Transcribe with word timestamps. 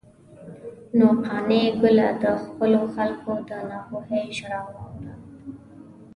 نو 0.97 1.07
قانع 1.25 1.63
ګله، 1.81 2.07
د 2.21 2.23
خپلو 2.43 2.81
خلکو 2.95 3.31
د 3.49 3.51
ناپوهۍ 3.69 4.23
ژړا 4.37 4.59
واوره. 4.73 5.13